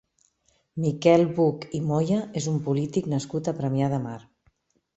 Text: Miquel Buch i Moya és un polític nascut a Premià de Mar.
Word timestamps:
Miquel 0.85 1.25
Buch 1.39 1.67
i 1.79 1.83
Moya 1.91 2.19
és 2.43 2.49
un 2.55 2.59
polític 2.71 3.13
nascut 3.15 3.53
a 3.53 3.57
Premià 3.61 3.95
de 3.95 4.05
Mar. 4.11 4.19